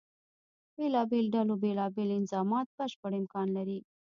بېلابېلو 0.75 1.33
ډلو 1.35 1.53
بیلا 1.63 1.85
بیل 1.95 2.09
انظامات 2.19 2.67
بشپړ 2.77 3.11
امکان 3.21 3.47
لري. 3.57 3.79